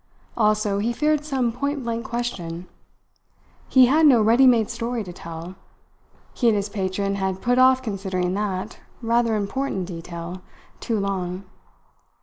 Also, 0.35 0.79
he 0.79 0.91
feared 0.91 1.23
some 1.23 1.51
pointblank 1.51 2.03
question. 2.03 2.67
He 3.69 3.85
had 3.85 4.07
no 4.07 4.19
ready 4.19 4.47
made 4.47 4.71
story 4.71 5.03
to 5.03 5.13
tell. 5.13 5.53
He 6.33 6.47
and 6.47 6.55
his 6.55 6.69
patron 6.69 7.17
had 7.17 7.39
put 7.39 7.59
off 7.59 7.83
considering 7.83 8.33
that 8.33 8.79
rather 9.03 9.35
important 9.35 9.85
detail 9.85 10.41
too 10.79 10.99
long. 10.99 11.43